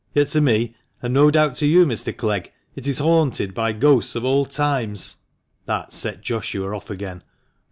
[0.15, 0.73] Yet to me,
[1.03, 2.17] and no doubt to you, Mr.
[2.17, 5.17] Clegg, it is haunted by ghosts of old times!"
[5.67, 7.21] That set Joshua off again.